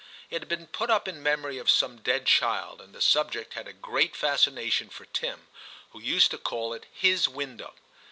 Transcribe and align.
It 0.31 0.41
had 0.41 0.49
been 0.49 0.65
put 0.65 0.89
up 0.89 1.07
in 1.07 1.21
memory 1.21 1.59
of 1.59 1.69
some 1.69 1.97
dead 1.99 2.25
child, 2.25 2.81
and 2.81 2.91
the 2.91 3.01
subject 3.01 3.53
had 3.53 3.67
a 3.67 3.71
great 3.71 4.15
fascination 4.15 4.89
for 4.89 5.05
Tim, 5.05 5.45
who 5.91 6.01
used 6.01 6.31
to 6.31 6.39
call 6.39 6.73
it 6.73 6.87
*his* 6.91 7.27
window. 7.29 7.75